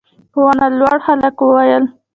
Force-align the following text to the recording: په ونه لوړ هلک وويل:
په 0.31 0.39
ونه 0.45 0.67
لوړ 0.79 0.97
هلک 1.07 1.35
وويل: 1.41 1.83